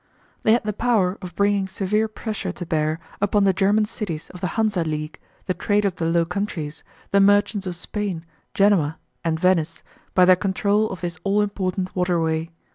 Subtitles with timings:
[0.41, 4.41] They had the power of bringing severe pressure to bear upon the German cities of
[4.41, 8.25] the Hansa League, the traders of the Low Countries, the merchants of Spain,
[8.55, 9.83] Genoa, and Venice,
[10.15, 12.49] by their control of this all important waterway.